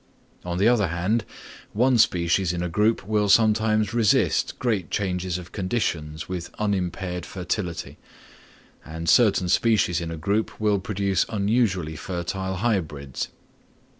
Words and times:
On 0.43 0.57
the 0.57 0.67
other 0.67 0.87
hand, 0.87 1.25
one 1.73 1.99
species 1.99 2.53
in 2.53 2.63
a 2.63 2.69
group 2.69 3.05
will 3.05 3.29
sometimes 3.29 3.93
resist 3.93 4.57
great 4.57 4.89
changes 4.89 5.37
of 5.37 5.51
conditions 5.51 6.27
with 6.27 6.49
unimpaired 6.57 7.23
fertility; 7.23 7.99
and 8.83 9.07
certain 9.07 9.47
species 9.47 10.01
in 10.01 10.09
a 10.09 10.17
group 10.17 10.59
will 10.59 10.79
produce 10.79 11.23
unusually 11.29 11.95
fertile 11.95 12.55
hybrids. 12.55 13.27